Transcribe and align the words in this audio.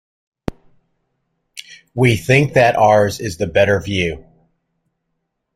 We 1.93 2.17
think 2.17 2.53
that 2.53 2.75
ours 2.75 3.19
is 3.19 3.37
the 3.37 3.45
better 3.45 3.79
view. 3.79 4.25